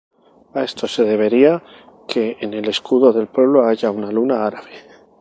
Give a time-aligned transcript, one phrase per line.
[0.55, 1.61] A esto se debería
[2.07, 4.71] que en el escudo del pueblo haya una luna árabe.